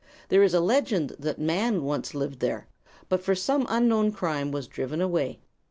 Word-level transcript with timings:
There 0.29 0.41
is 0.41 0.55
a 0.55 0.59
legend 0.59 1.11
that 1.19 1.37
man 1.37 1.83
once 1.83 2.15
lived 2.15 2.39
there, 2.39 2.65
but 3.07 3.21
for 3.21 3.35
some 3.35 3.67
unknown 3.69 4.11
crime 4.13 4.51
was 4.51 4.65
driven 4.65 4.99
away. 4.99 5.37